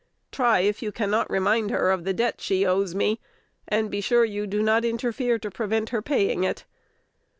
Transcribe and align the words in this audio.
Try 0.31 0.61
if 0.61 0.81
you 0.81 0.91
cannot 0.91 1.29
remind 1.29 1.69
her 1.69 1.91
of 1.91 2.05
that 2.05 2.15
debt 2.15 2.41
she 2.41 2.65
owes 2.65 2.95
me, 2.95 3.19
and 3.67 3.91
be 3.91 4.01
sure 4.01 4.25
you 4.25 4.47
do 4.47 4.63
not 4.63 4.83
interfere 4.83 5.37
to 5.37 5.51
prevent 5.51 5.89
her 5.89 6.01
paying 6.01 6.43
it. 6.43 6.65